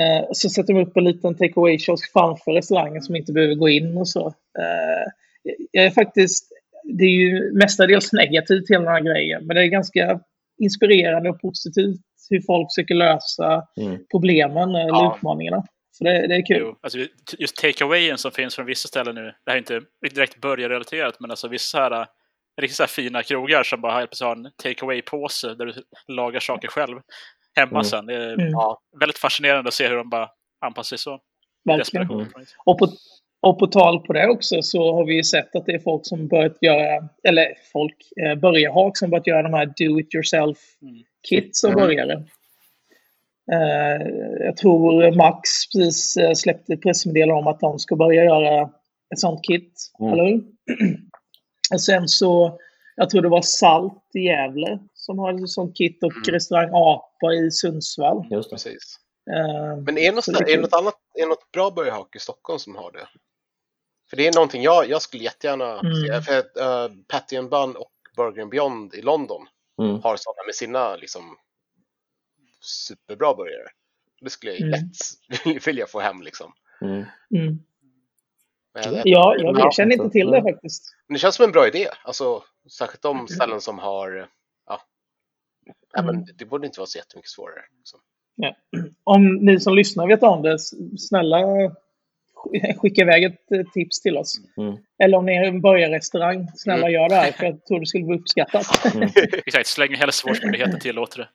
Eh, 0.00 0.24
så 0.32 0.50
sätter 0.50 0.74
de 0.74 0.82
upp 0.82 0.96
en 0.96 1.04
liten 1.04 1.34
take 1.34 1.52
away-kiosk 1.60 2.12
framför 2.12 2.52
restaurangen 2.52 3.02
som 3.02 3.16
inte 3.16 3.32
behöver 3.32 3.54
gå 3.54 3.68
in 3.68 3.96
och 3.96 4.08
så. 4.08 4.26
Eh, 4.58 5.12
jag 5.72 5.84
är 5.84 5.90
faktiskt, 5.90 6.48
det 6.84 7.04
är 7.04 7.08
ju 7.10 7.52
mestadels 7.52 8.12
negativt 8.12 8.70
hela 8.70 8.84
den 8.84 8.92
här 8.92 9.00
grejen, 9.00 9.46
men 9.46 9.56
det 9.56 9.62
är 9.62 9.66
ganska 9.66 10.20
inspirerande 10.58 11.30
och 11.30 11.40
positivt 11.40 12.00
hur 12.30 12.40
folk 12.40 12.68
försöker 12.74 12.94
lösa 12.94 13.66
Mm. 13.80 13.98
problemen 14.10 14.70
eller 14.74 14.88
Ja. 14.88 15.14
utmaningarna. 15.16 15.64
Så 15.92 16.04
det, 16.04 16.26
det 16.26 16.34
är 16.34 16.46
kul. 16.46 16.58
Jo, 16.60 16.76
alltså, 16.82 16.98
just 17.38 17.56
takeawayen 17.56 18.18
som 18.18 18.30
finns 18.30 18.54
från 18.54 18.66
vissa 18.66 18.88
ställen 18.88 19.14
nu, 19.14 19.22
det 19.24 19.50
här 19.50 19.54
är 19.54 19.58
inte 19.58 19.80
direkt 20.14 20.40
börjarrelaterat, 20.40 21.20
men 21.20 21.30
alltså 21.30 21.48
vissa 21.48 21.78
här, 21.78 22.06
riktigt 22.60 22.76
så 22.76 22.82
här 22.82 22.88
fina 22.88 23.22
krogar 23.22 23.62
som 23.62 23.80
bara 23.80 23.92
har 23.92 24.24
har 24.24 24.36
en 24.36 24.50
takeaway-påse 24.62 25.54
där 25.54 25.66
du 25.66 25.74
lagar 26.08 26.40
saker 26.40 26.68
själv 26.68 27.00
hemma 27.56 27.70
Mm. 27.70 27.84
sen. 27.84 28.06
Det 28.06 28.14
är 28.14 28.32
Mm, 28.32 28.52
väldigt 29.00 29.18
fascinerande 29.18 29.68
att 29.68 29.74
se 29.74 29.88
hur 29.88 29.96
de 29.96 30.10
bara 30.10 30.28
anpassar 30.60 30.96
sig 30.96 30.98
så. 30.98 31.18
verkligen. 31.64 32.10
Mm. 32.10 32.26
Och 32.64 32.78
på, 32.78 32.88
och 33.42 33.58
på 33.58 33.66
tal 33.66 34.00
på 34.06 34.12
det 34.12 34.28
också 34.28 34.62
så 34.62 34.92
har 34.94 35.04
vi 35.04 35.14
ju 35.14 35.24
sett 35.24 35.56
att 35.56 35.66
det 35.66 35.72
är 35.72 35.78
folk 35.78 36.06
som 36.06 36.28
börjat 36.28 36.56
göra, 36.60 37.08
eller 37.28 37.46
folk, 37.72 37.96
eh, 38.22 38.34
börjarhak 38.34 38.96
som 38.98 39.10
börjat 39.10 39.26
göra 39.26 39.42
de 39.42 39.54
här 39.54 39.66
do 39.66 40.00
it 40.00 40.14
yourself 40.14 40.58
Mm. 40.82 40.94
kits 41.28 41.64
av 41.64 41.70
Mm. 41.70 41.86
burgare. 41.86 42.24
Eh, 43.52 44.06
jag 44.40 44.56
tror 44.56 45.12
Max 45.16 45.48
precis 45.74 46.16
eh, 46.16 46.32
släppte 46.32 46.72
ett 46.72 46.82
pressmeddelande 46.82 47.34
om 47.34 47.46
att 47.46 47.60
de 47.60 47.78
ska 47.78 47.96
börja 47.96 48.24
göra 48.24 48.62
ett 49.14 49.20
sånt 49.20 49.40
kit, 49.44 49.72
Mm. 50.00 50.12
eller 50.12 50.24
hur? 50.24 50.42
Och 51.74 51.80
sen 51.80 52.08
så, 52.08 52.58
jag 52.96 53.10
tror 53.10 53.22
det 53.22 53.28
var 53.28 53.42
Salt 53.42 54.02
i 54.14 54.18
Gävle 54.20 54.78
som 55.04 55.18
har 55.18 55.34
ett 55.34 55.48
sånt 55.50 55.76
kit 55.76 56.02
och 56.02 56.12
Mm. 56.12 56.24
restaurang 56.24 56.70
Apa 56.72 57.32
i 57.32 57.50
Sundsvall. 57.50 58.26
Just 58.30 58.50
det. 58.50 58.54
precis. 58.54 58.98
Eh, 59.30 59.76
Men 59.76 59.98
är 59.98 60.12
något, 60.12 60.28
är 60.28 60.44
det 60.56 60.60
något 60.62 60.72
annat, 60.72 60.94
är 61.14 61.26
något 61.26 61.52
bra 61.52 61.70
burgarhak 61.70 62.16
i 62.16 62.18
Stockholm 62.18 62.58
som 62.58 62.76
har 62.76 62.92
det? 62.92 63.08
För 64.10 64.16
det 64.16 64.26
är 64.26 64.32
någonting 64.34 64.62
jag, 64.62 64.88
jag 64.90 65.02
skulle 65.02 65.24
jättegärna 65.24 65.78
Mm. 65.80 65.94
se. 65.94 66.22
För 66.22 66.36
uh, 66.38 66.90
Patty 67.08 67.36
and 67.36 67.50
Bun 67.50 67.76
och 67.76 67.90
Burger 68.16 68.42
and 68.42 68.50
Beyond 68.50 68.94
i 68.94 69.02
London 69.02 69.46
Mm. 69.82 70.00
har 70.02 70.16
sådana 70.16 70.46
med 70.46 70.54
sina 70.54 70.96
liksom 70.96 71.36
superbra 72.60 73.34
burgare. 73.34 73.68
Det 74.20 74.30
skulle 74.30 74.52
jag 74.52 74.60
Mm. 74.60 74.70
lätt 74.70 75.66
vilja 75.66 75.86
få 75.86 76.00
hem 76.00 76.22
liksom. 76.22 76.52
Mm. 76.80 76.94
mm. 77.34 77.58
Men 78.74 78.94
Ja, 78.94 79.02
jag, 79.04 79.40
Ja, 79.40 79.54
jag 79.58 79.74
känner 79.74 79.92
inte 79.92 80.10
till 80.10 80.30
det 80.30 80.36
ja. 80.36 80.42
faktiskt. 80.42 80.84
Men 81.08 81.14
det 81.14 81.18
känns 81.18 81.34
som 81.34 81.44
en 81.44 81.52
bra 81.52 81.68
idé. 81.68 81.88
Alltså, 82.04 82.42
särskilt 82.78 83.04
Mm. 83.04 83.16
de 83.26 83.28
ställen 83.34 83.60
som 83.60 83.78
har, 83.78 84.28
ja. 85.66 85.72
ja 85.92 86.02
men 86.02 86.26
det 86.38 86.44
borde 86.44 86.66
inte 86.66 86.80
vara 86.80 86.86
så 86.86 86.98
jättemycket 86.98 87.30
svårare. 87.30 87.62
Liksom. 87.78 88.00
Om 89.04 89.34
ni 89.34 89.60
som 89.60 89.74
lyssnar 89.74 90.06
vet 90.06 90.22
om 90.22 90.42
det, 90.42 90.58
snälla 90.98 91.36
sk- 91.38 92.76
skicka 92.78 93.02
iväg 93.02 93.24
ett 93.24 93.72
tips 93.74 94.00
till 94.02 94.16
oss. 94.16 94.40
Mm. 94.56 94.76
Eller 95.02 95.18
om 95.18 95.26
ni 95.26 95.34
är 95.36 95.44
en 95.44 95.60
burgarrestaurang, 95.60 96.48
snälla 96.54 96.88
Mm. 96.88 96.92
gör 96.92 97.08
det 97.08 97.14
här, 97.14 97.32
för 97.32 97.44
jag 97.44 97.64
tror 97.66 97.80
det 97.80 97.86
skulle 97.86 98.04
bli 98.04 98.16
uppskattat. 98.16 98.94
Mm. 98.94 99.08
Exakt, 99.46 99.66
så 99.66 99.80
länge 99.80 99.96
hälsovårdsmyndigheten 99.96 100.80
tillåter 100.80 101.18
det. 101.18 101.28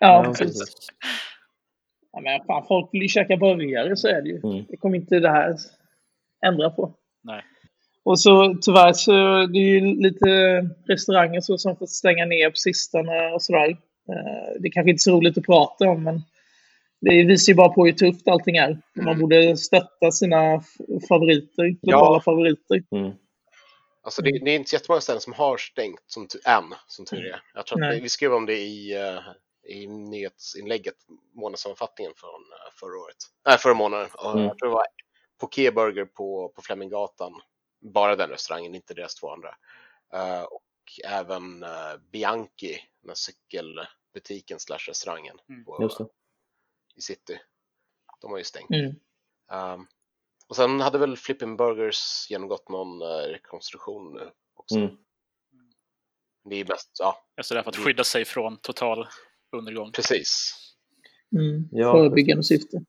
Ja, 0.00 0.24
Ja, 0.24 0.24
precis. 0.24 0.46
precis. 0.60 0.88
Ja, 2.12 2.20
men 2.20 2.44
fan, 2.46 2.64
folk 2.68 2.88
vill 2.92 3.02
ju 3.02 3.08
käka 3.08 3.36
burgare, 3.36 3.96
så 3.96 4.08
är 4.08 4.22
det 4.22 4.28
ju. 4.28 4.40
Mm. 4.44 4.64
Det 4.68 4.76
kommer 4.76 4.96
inte 4.96 5.20
det 5.20 5.30
här 5.30 5.56
ändra 6.46 6.70
på. 6.70 6.94
Nej. 7.22 7.42
Och 8.04 8.20
så 8.20 8.54
tyvärr 8.62 8.92
så 8.92 9.12
det 9.46 9.58
är 9.58 9.80
ju 9.80 9.80
lite 10.02 10.26
restauranger 10.88 11.40
så 11.40 11.58
som 11.58 11.76
får 11.76 11.86
stänga 11.86 12.24
ner 12.24 12.50
på 12.50 12.56
sistone 12.56 13.30
och 13.32 13.42
sådär. 13.42 13.68
Eh, 14.08 14.60
Det 14.60 14.68
är 14.68 14.72
kanske 14.72 14.90
inte 14.90 15.02
så 15.02 15.10
roligt 15.12 15.38
att 15.38 15.44
prata 15.44 15.88
om, 15.88 16.02
men 16.04 16.22
det 17.00 17.24
visar 17.24 17.50
ju 17.52 17.56
bara 17.56 17.68
på 17.68 17.84
hur 17.86 17.92
tufft 17.92 18.28
allting 18.28 18.56
är. 18.56 18.78
Man 18.96 19.06
Mm. 19.08 19.18
borde 19.20 19.56
stötta 19.56 20.10
sina 20.12 20.62
favoriter, 21.08 21.64
globala 21.82 22.16
Ja. 22.16 22.20
favoriter. 22.20 22.82
Mm. 22.90 23.12
Alltså 24.02 24.22
det, 24.22 24.30
det 24.44 24.50
är 24.50 24.56
inte 24.56 24.74
jättemånga 24.76 25.00
ställen 25.00 25.20
som 25.20 25.32
har 25.32 25.56
stängt 25.56 26.00
som, 26.06 26.22
än, 26.46 26.64
som 26.86 27.04
tur 27.04 27.26
är. 27.26 27.40
Jag 27.54 27.66
tror 27.66 27.84
att 27.84 28.02
vi, 28.02 28.08
skrev 28.08 28.34
om 28.34 28.46
det 28.46 28.58
i, 28.58 28.94
eh, 28.94 29.20
i 29.76 29.86
nyhetsinlägget, 29.86 30.94
månadssammanfattningen 31.34 32.12
från 32.16 32.30
eh, 32.30 32.72
förra 32.80 32.98
året. 33.04 33.16
Nej, 33.46 33.58
förra 33.58 33.74
månaden. 33.74 34.06
Mm. 34.32 34.44
Jag 34.44 34.58
tror 34.58 34.68
det 34.68 34.74
var 34.74 34.84
Poké 35.40 35.70
Burger 35.70 36.04
på, 36.04 36.52
på 36.56 36.62
Fleminggatan. 36.62 37.32
Bara 37.92 38.16
den 38.16 38.30
restaurangen, 38.30 38.74
inte 38.74 38.94
deras 38.94 39.14
två 39.14 39.30
andra. 39.30 39.56
Eh, 40.12 40.42
och 40.42 40.62
även 41.04 41.62
eh, 41.62 41.96
Bianchi, 42.12 42.78
den 43.00 43.08
här 43.08 43.14
cykelbutiken 43.14 44.58
slash 44.60 44.78
restaurangen 44.88 45.36
Mm. 45.48 45.64
på, 45.64 46.08
i 46.96 47.00
city. 47.00 47.40
De 48.20 48.30
har 48.30 48.38
ju 48.38 48.44
stängt. 48.44 48.70
Mm. 48.70 48.94
Um, 49.74 49.86
och 50.48 50.56
sen 50.56 50.80
hade 50.80 50.98
väl 50.98 51.16
Flippin' 51.16 51.56
Burgers 51.56 52.26
genomgått 52.30 52.68
någon 52.68 53.02
uh, 53.02 53.08
rekonstruktion 53.08 54.12
nu 54.12 54.30
också. 54.54 54.76
Mm. 54.76 54.96
Det 56.44 56.56
är 56.56 56.64
mest, 56.64 56.90
ja, 56.98 57.16
Alltså 57.36 57.54
det 57.54 57.60
är 57.60 57.62
för 57.62 57.70
att 57.70 57.76
skydda 57.76 58.04
sig 58.04 58.24
från 58.24 58.56
total 58.56 59.06
undergång. 59.52 59.92
precis. 59.92 60.54
Mm. 61.36 61.68
Ja. 61.72 61.92
Förebyggande 61.92 62.44
syfte. 62.44 62.84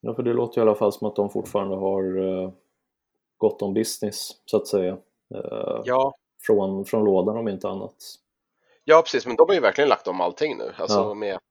Ja, 0.00 0.14
för 0.14 0.22
det 0.22 0.32
låter 0.32 0.60
i 0.60 0.62
alla 0.62 0.74
fall 0.74 0.92
som 0.92 1.06
att 1.08 1.16
de 1.16 1.30
fortfarande 1.30 1.76
har 1.76 2.18
uh, 2.18 2.52
gott 3.36 3.62
om 3.62 3.74
business, 3.74 4.30
så 4.44 4.56
att 4.56 4.66
säga. 4.66 4.92
Eh, 5.34 5.80
Ja, 5.84 6.14
från, 6.46 6.84
från 6.84 7.04
lådan 7.04 7.36
om 7.36 7.48
inte 7.48 7.68
annat. 7.68 7.94
ja, 8.84 9.02
precis, 9.02 9.26
men 9.26 9.36
de 9.36 9.48
har 9.48 9.54
ju 9.54 9.60
verkligen 9.60 9.88
lagt 9.88 10.08
om 10.08 10.20
allting 10.20 10.58
nu. 10.58 10.72
Alltså 10.78 10.98
Ja. 10.98 11.14
med 11.14 11.34
att, 11.36 11.42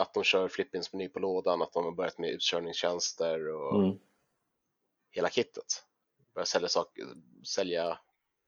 att 0.00 0.14
de 0.14 0.22
kör 0.24 0.48
Flippins 0.48 0.92
meny 0.92 1.08
på 1.08 1.18
lådan, 1.18 1.62
att 1.62 1.72
de 1.72 1.84
har 1.84 1.92
börjat 1.92 2.18
med 2.18 2.30
utkörningstjänster 2.30 3.48
och 3.54 3.74
Mm. 3.84 3.98
hela 5.10 5.28
kittet. 5.30 5.64
Börjar 6.34 6.46
sälja, 6.46 6.68
saker, 6.68 7.04
sälja 7.46 7.98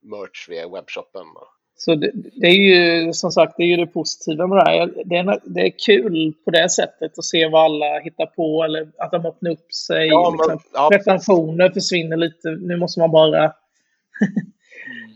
merch 0.02 0.48
via 0.48 0.68
webbshoppen. 0.68 1.26
Och, 1.36 1.48
Så 1.76 1.94
det, 1.94 2.10
det 2.14 2.46
är 2.46 2.52
ju 2.52 3.12
som 3.12 3.30
sagt 3.30 3.54
det 3.56 3.62
är 3.62 3.66
ju 3.66 3.76
det 3.76 3.86
positiva 3.86 4.46
med 4.46 4.58
det 4.58 4.70
här. 4.70 4.92
Det 5.04 5.16
är, 5.16 5.40
det 5.44 5.60
är 5.60 5.72
kul 5.86 6.32
på 6.44 6.50
det 6.50 6.68
sättet 6.68 7.18
att 7.18 7.24
se 7.24 7.48
vad 7.48 7.64
alla 7.64 7.98
hittar 7.98 8.26
på 8.26 8.64
eller 8.64 8.88
att 8.98 9.10
de 9.10 9.26
öppnar 9.26 9.50
upp 9.50 9.72
sig. 9.74 10.08
Ja, 10.08 10.30
liksom. 10.30 10.48
men, 10.48 10.58
ja, 10.72 10.88
Pretensioner 10.92 11.70
försvinner 11.70 12.16
lite. 12.16 12.50
Nu 12.50 12.76
måste 12.76 13.00
man 13.00 13.10
bara 13.10 13.44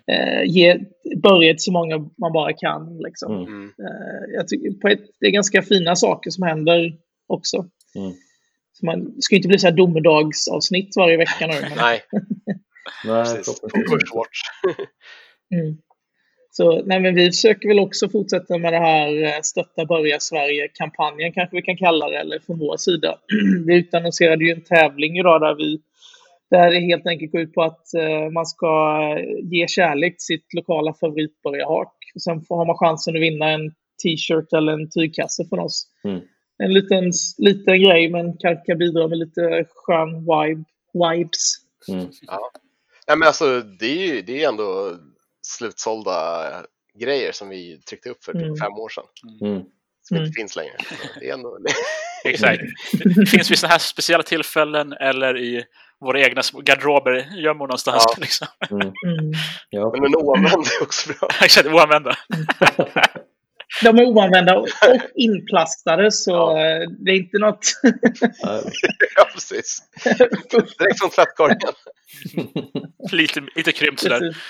eh, 0.07 0.43
ge, 0.45 0.79
börja 1.23 1.53
till 1.53 1.62
så 1.62 1.73
många 1.73 1.99
man 2.19 2.33
bara 2.33 2.53
kan. 2.53 2.99
Liksom. 2.99 3.33
Mm. 3.33 3.49
mm, 3.49 3.69
Eh, 3.69 4.35
jag 4.35 4.49
tycker 4.49 4.71
på 4.71 4.88
ett, 4.88 5.00
det 5.21 5.27
är 5.27 5.31
ganska 5.31 5.62
fina 5.62 5.97
saker 5.97 6.31
som 6.31 6.43
händer 6.43 6.93
också. 7.27 7.57
Mm. 7.95 8.12
Så 8.73 8.87
man 8.87 9.15
ska 9.19 9.35
ju 9.35 9.37
inte 9.38 9.49
bli 9.49 9.59
så 9.59 9.67
här 9.67 9.77
domedagsavsnitt 9.77 10.97
varje 10.97 11.17
vecka 11.17 11.47
nu. 11.47 11.55
Men, 11.61 11.73
nej, 11.77 12.00
Nej, 13.05 13.25
precis. 13.25 13.61
förhoppningsvis 13.61 13.91
Push 13.91 14.03
inte. 14.03 14.17
watch. 14.17 14.41
mm. 15.55 15.79
Så 16.50 16.83
nej, 16.85 17.00
men 17.00 17.14
vi 17.14 17.31
försöker 17.31 17.69
väl 17.69 17.78
också 17.78 18.09
fortsätta 18.09 18.59
med 18.59 18.73
det 18.73 18.78
här 18.78 19.23
eh, 19.23 19.40
Stötta 19.43 19.85
Börja 19.85 20.21
Sverige-kampanjen 20.21 21.33
kanske 21.33 21.57
vi 21.57 21.62
kan 21.62 21.76
kalla 21.76 22.09
det, 22.09 22.19
eller 22.19 22.38
från 22.38 22.59
vår 22.59 22.76
sida. 22.76 23.19
vi 23.67 23.75
utannonserade 23.75 24.45
ju 24.45 24.52
en 24.52 24.64
tävling 24.64 25.19
idag 25.19 25.40
där 25.40 25.55
vi 25.55 25.81
där 26.50 26.71
det 26.71 26.81
helt 26.81 27.07
enkelt 27.07 27.33
går 27.33 27.40
ut 27.40 27.55
på 27.55 27.62
att 27.62 27.95
eh, 27.95 28.31
man 28.33 28.47
ska 28.47 29.02
ge 29.43 29.69
kärlek 29.69 30.12
till 30.12 30.25
sitt 30.25 30.55
lokala 30.55 30.95
favoritburgarhak. 30.95 31.95
Och 32.14 32.23
sen 32.23 32.43
får, 32.43 32.57
har 32.57 32.67
man 32.67 32.78
chansen 32.78 33.17
att 33.17 33.23
vinna 33.23 33.50
en 33.50 33.71
t-shirt 34.02 34.52
eller 34.52 34.73
en 34.73 34.90
tygkasse 34.90 35.45
från 35.49 35.59
oss. 35.59 35.87
Mm. 36.05 36.21
En 36.62 36.73
liten, 36.73 37.12
liten 37.38 37.83
grej, 37.83 38.11
men 38.11 38.37
kanske 38.38 38.64
kan 38.67 38.78
bidra 38.78 39.09
med 39.09 39.19
lite 39.19 39.64
skön 39.75 40.14
vibe, 40.14 40.64
vibes. 40.93 41.55
Mm. 41.88 42.07
Nej, 43.09 43.17
men 43.17 43.26
alltså, 43.28 43.61
det 43.61 43.87
är 43.87 44.14
ju 44.14 44.23
det 44.23 44.45
är 44.45 44.49
ändå 44.49 44.97
slutsålda 45.49 46.47
grejer 47.00 47.33
som 47.33 47.49
vi 47.49 47.81
tryckte 47.88 48.11
upp 48.11 48.25
för 48.25 48.33
typ 48.33 48.43
Mm. 48.43 48.57
fem 48.57 48.73
år 48.73 48.88
sedan. 48.88 49.05
Mm. 49.49 49.62
Som 50.02 50.17
Mm. 50.17 50.26
inte 50.26 50.37
finns 50.40 50.57
längre. 50.57 50.76
Det 51.21 51.28
är 51.28 51.33
ändå, 51.35 51.59
Exakt. 52.25 52.62
Det 53.14 53.26
finns 53.26 53.50
vid 53.50 53.59
sådana 53.59 53.73
här 53.73 53.78
speciella 53.78 54.23
tillfällen 54.23 54.93
eller 54.93 55.38
i 55.38 55.64
våra 56.00 56.21
egna 56.21 56.43
små 56.43 56.61
garderober, 56.61 57.28
gömmor 57.37 57.67
någonstans. 57.67 58.05
Ja. 58.09 58.14
Liksom. 58.21 58.47
Mm. 58.71 58.81
Mm. 58.83 59.33
Ja. 59.71 59.95
men 60.00 60.17
oanvända 60.17 60.71
är 60.81 60.83
också 60.83 61.12
bra. 61.12 61.28
Exakt, 61.45 61.67
oanvända. 61.69 62.17
De 63.83 63.99
är 63.99 64.05
oanvända 64.05 64.57
och 64.59 64.69
inplastade, 65.14 66.12
så 66.12 66.31
Ja. 66.31 66.59
eh, 66.61 66.88
det 67.05 67.11
är 67.12 67.17
inte 67.17 67.38
något... 67.38 67.61
Ja, 69.17 69.28
precis. 69.35 69.83
Direkt 70.78 70.99
från 71.00 71.11
tvättkorgen. 71.11 71.59
Lite, 73.12 73.40
lite 73.55 73.73
krympt 73.73 74.00
sådär. 74.00 74.19
Precis. 74.21 74.43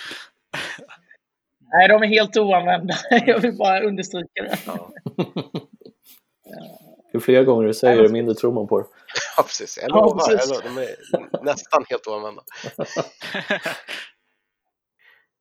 Nej, 1.72 1.88
de 1.88 2.02
är 2.02 2.06
helt 2.06 2.36
oanvända. 2.36 2.94
Jag 3.26 3.40
vill 3.40 3.56
bara 3.56 3.80
understryka 3.80 4.42
det. 4.42 4.58
Ja, 4.66 4.90
Ju 7.12 7.20
fler 7.20 7.44
gånger 7.44 7.66
du 7.66 7.74
säger 7.74 8.02
det, 8.02 8.08
mindre 8.08 8.34
tror 8.34 8.52
man 8.52 8.66
på 8.66 8.78
det. 8.78 8.86
ja 9.36 9.42
precis. 9.42 9.78
Jag 9.82 9.90
Ja, 9.90 10.14
precis. 10.14 10.50
Jag 10.50 10.74
lovar. 10.74 10.84
De 10.84 10.90
är 11.42 11.44
nästan 11.44 11.84
helt 11.88 12.06
oanvända. 12.06 12.42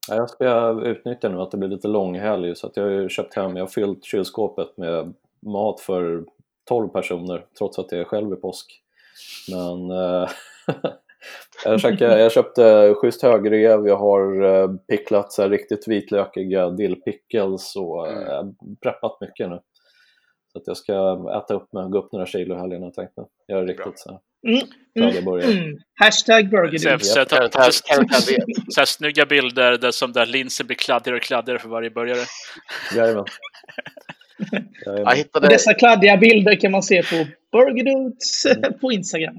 Ja, 0.09 0.15
jag 0.15 0.29
ska 0.29 0.81
utnyttja 0.85 1.29
nu 1.29 1.41
att 1.41 1.51
det 1.51 1.57
blir 1.57 1.69
lite 1.69 1.87
långhelg 1.87 2.55
så 2.55 2.67
att 2.67 2.77
jag 2.77 2.83
har 2.83 3.09
köpt 3.09 3.35
hem, 3.35 3.57
jag 3.57 3.63
har 3.63 3.69
fyllt 3.69 4.05
kylskåpet 4.05 4.77
med 4.77 5.13
mat 5.45 5.79
för 5.79 6.25
12 6.67 6.89
personer 6.89 7.45
trots 7.57 7.79
att 7.79 7.91
jag 7.91 8.01
är 8.01 8.05
själv 8.05 8.33
i 8.33 8.35
påsk. 8.35 8.81
Men 9.51 9.91
eh, 9.91 10.29
jag, 11.65 11.79
käkade, 11.79 12.21
jag 12.21 12.31
köpte 12.31 12.93
schysst 12.93 13.21
högrev, 13.21 13.87
jag 13.87 13.97
har 13.97 14.43
eh, 14.43 14.67
picklat 14.89 15.31
så 15.31 15.47
riktigt 15.47 15.87
vitlökiga 15.87 16.69
dillpickles 16.69 17.75
och 17.75 18.07
Mm. 18.07 18.23
eh, 18.27 18.43
preppat 18.83 19.17
mycket 19.21 19.49
nu. 19.49 19.59
Så 20.57 20.61
att 20.61 20.67
jag 20.67 20.77
ska 20.77 20.93
äta 21.43 21.53
upp 21.53 21.73
med, 21.73 21.91
gå 21.91 21.97
upp 21.99 22.11
några 22.11 22.25
kilo 22.25 22.55
i 22.55 22.59
helgen 22.59 22.81
har 22.81 22.87
jag 22.87 22.93
tänkt 22.93 23.17
mig. 23.17 23.25
Göra 23.51 23.65
riktigt 23.65 23.99
så. 23.99 24.19
Mm, 24.47 25.25
burgare. 25.25 25.51
mm. 25.51 25.77
Hashtag 25.99 26.49
burgerdude. 26.49 26.99
så 28.69 28.79
här 28.81 28.85
snygga 28.85 29.25
bilder 29.25 29.77
där, 29.77 29.91
som 29.91 30.13
där 30.13 30.25
linsen 30.25 30.67
blir 30.67 30.77
kladdigare 30.77 31.17
och 31.17 31.23
kladdigare 31.23 31.59
för 31.59 31.69
varje 31.69 31.89
burgare. 31.89 32.25
Jajamän. 32.95 33.25
Jag 34.85 35.15
hittade... 35.15 35.47
Dessa 35.47 35.73
kladdiga 35.73 36.17
bilder 36.17 36.55
kan 36.55 36.71
man 36.71 36.83
se 36.83 37.03
på 37.03 37.25
Burgerdudes 37.51 38.45
på 38.81 38.91
Instagram. 38.91 39.35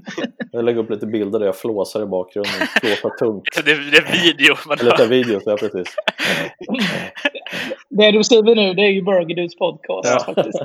Jag 0.52 0.64
lägger 0.64 0.80
upp 0.80 0.90
lite 0.90 1.06
bilder 1.06 1.38
där 1.38 1.46
jag 1.46 1.56
flåsar 1.56 2.02
i 2.02 2.06
bakgrunden, 2.06 2.52
flåsar 2.80 3.10
tungt. 3.18 3.44
Det, 3.64 3.70
är- 3.70 3.90
det 3.90 3.96
är 3.98 4.22
video. 4.22 4.54
Man 4.68 4.78
Eller 4.80 4.90
lite 4.90 5.06
videos, 5.06 5.42
ja 5.46 5.56
precis. 5.56 5.88
Det 7.88 8.10
du 8.12 8.24
skriver 8.24 8.54
nu, 8.54 8.74
det 8.74 8.82
är 8.82 8.90
ju 8.90 9.02
Burgerdudes 9.02 9.56
podcast 9.56 10.08
Ja. 10.08 10.34
faktiskt. 10.34 10.58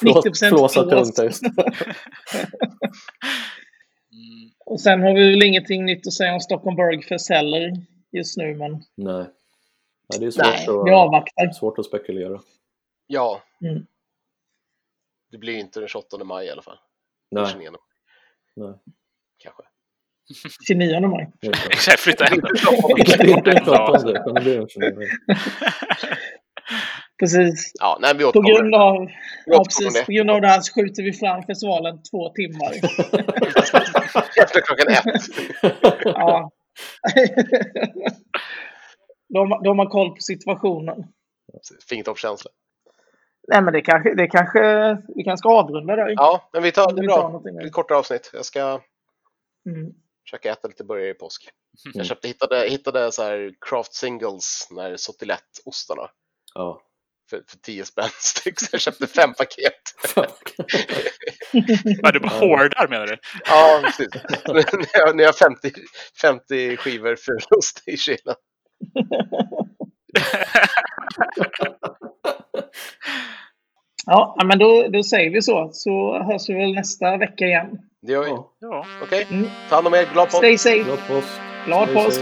Flås, 0.00 0.24
90% 0.26 0.48
flåsa 0.48 0.88
flås. 0.90 1.14
tungt, 1.14 1.18
just. 1.28 1.42
Mm. 4.12 4.50
Och 4.66 4.80
sen 4.80 5.02
har 5.02 5.14
vi 5.14 5.30
väl 5.30 5.42
ingenting 5.42 5.84
nytt 5.84 6.06
att 6.06 6.12
säga 6.12 6.34
om 6.34 6.40
Stockholm 6.40 6.76
Burgfest 6.76 7.28
heller 7.30 7.72
just 8.12 8.36
nu, 8.36 8.54
men 8.54 8.72
Nej. 8.94 9.24
Nej, 10.08 10.20
det 10.20 10.26
är 10.26 10.30
svårt, 10.30 10.44
nej, 10.46 10.66
vi 10.68 10.90
att, 10.90 10.96
avvaktar. 10.96 11.50
svårt 11.50 11.78
att 11.78 11.86
spekulera. 11.86 12.40
Ja, 13.06 13.42
Mm. 13.64 13.86
det 15.30 15.38
blir 15.38 15.58
inte 15.58 15.80
den 15.80 15.88
28 15.88 16.24
maj 16.24 16.46
i 16.46 16.50
alla 16.50 16.62
fall. 16.62 16.78
Nej, 17.30 17.46
29 17.52 17.70
nej. 18.56 18.72
kanske. 19.38 19.62
29 20.66 21.00
maj. 21.08 21.30
Exakt, 21.70 22.00
flytta 22.00 22.24
hem. 22.24 22.38
Är. 22.38 22.42
Precis. 27.18 27.72
Ja, 27.80 27.98
nej, 28.00 28.14
vi 28.18 28.32
På 28.32 28.40
grund 28.40 28.74
av, 28.74 29.00
Vi 29.00 29.08
ja, 29.46 29.64
precis, 29.64 29.94
det. 29.94 30.06
på 30.06 30.12
grund 30.12 30.30
av 30.30 30.40
det 30.40 30.48
här 30.48 30.60
så 30.60 30.74
skjuter 30.74 31.02
vi 31.02 31.12
fram 31.12 31.42
festivalen 31.42 32.02
två 32.02 32.28
timmar. 32.28 32.72
Efter 34.42 34.60
klockan 34.60 34.88
ett. 34.88 35.04
Ja. 36.04 36.50
de, 39.34 39.60
de 39.64 39.78
har 39.78 39.86
koll 39.86 40.10
på 40.10 40.20
situationen. 40.20 41.04
Fingertoppskänsla. 41.88 42.50
Nej, 43.48 43.62
men 43.62 43.72
det 43.72 43.80
kanske, 43.80 44.14
det 44.14 44.26
kanske 44.26 44.60
vi 45.16 45.24
kanske 45.24 45.38
ska 45.38 45.58
avrunda 45.58 45.96
där. 45.96 46.08
Ja, 46.16 46.48
men 46.52 46.62
vi 46.62 46.72
tar 46.72 46.92
det 46.94 47.00
vi 47.00 47.06
bra. 47.06 47.42
Ett 47.64 47.72
kortare 47.72 47.98
avsnitt. 47.98 48.30
Jag 48.34 48.44
ska 48.44 48.80
Mm. 49.66 49.92
Försöka 50.24 50.52
äta 50.52 50.68
lite 50.68 50.84
burgare 50.84 51.10
i 51.10 51.14
påsk. 51.14 51.48
Mm. 51.84 51.92
Jag 51.96 52.06
köpte, 52.06 52.28
hittade, 52.28 52.68
hittade 52.68 53.12
så 53.12 53.22
här 53.22 53.52
craft 53.68 53.94
singles, 53.94 54.68
när 54.70 54.96
Sotilett-ostarna 54.96 56.10
Ja. 56.54 56.82
för, 57.30 57.42
för 57.48 57.58
10 57.58 57.84
spänn 57.84 58.08
styck. 58.18 58.60
Så 58.60 58.66
jag 58.72 58.80
köpte 58.80 59.06
fem 59.06 59.34
paket. 59.34 59.82
Ja, 62.02 62.12
du 62.12 62.20
bara 62.20 62.28
hårdar 62.32 62.88
menar 62.88 63.06
du? 63.06 63.18
Ja, 63.44 63.80
precis. 63.84 64.08
när, 64.46 64.98
jag, 64.98 65.16
när 65.16 65.24
jag 65.24 65.28
har 65.32 65.38
50, 65.38 65.72
50 66.20 66.76
skivor 66.76 67.16
fulost 67.16 67.82
i 67.88 67.96
kylen. 67.96 68.34
Ja, 74.06 74.36
men 74.44 74.58
då, 74.58 74.88
då 74.88 75.02
säger 75.02 75.30
vi 75.30 75.42
så. 75.42 75.70
Så 75.72 76.22
hörs 76.22 76.48
vi 76.48 76.54
väl 76.54 76.74
nästa 76.74 77.16
vecka 77.16 77.46
igen. 77.46 77.78
Det 78.02 78.12
gör 78.12 78.24
vi. 78.24 78.30
Ja. 78.60 78.86
Okej, 79.02 79.26
Mm. 79.30 79.46
ta 79.68 79.74
hand 79.74 79.86
om 79.86 79.94
er. 79.94 80.04
Glad 80.12 80.26
påsk. 80.26 80.36
Stay 80.36 80.58
safe. 80.58 80.82
Glad 80.82 80.98
påsk. 81.08 81.28
Glad 81.66 81.94
påsk. 81.94 82.20